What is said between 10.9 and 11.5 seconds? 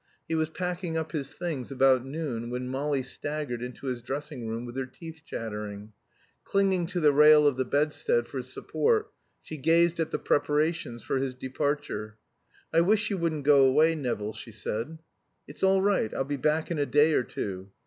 for his